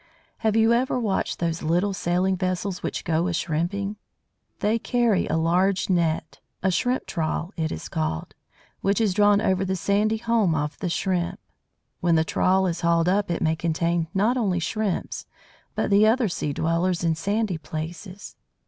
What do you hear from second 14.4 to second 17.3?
Shrimps, but the other dwellers in